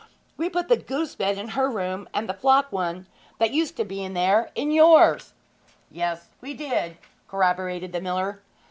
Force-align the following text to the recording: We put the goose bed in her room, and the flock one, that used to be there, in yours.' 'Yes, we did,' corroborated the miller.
We 0.35 0.49
put 0.49 0.67
the 0.67 0.77
goose 0.77 1.13
bed 1.13 1.37
in 1.37 1.49
her 1.49 1.69
room, 1.69 2.09
and 2.11 2.27
the 2.27 2.33
flock 2.33 2.71
one, 2.71 3.05
that 3.37 3.51
used 3.51 3.77
to 3.77 3.85
be 3.85 4.07
there, 4.07 4.49
in 4.55 4.71
yours.' 4.71 5.33
'Yes, 5.91 6.29
we 6.41 6.55
did,' 6.55 6.97
corroborated 7.27 7.91
the 7.93 8.01
miller. 8.01 8.41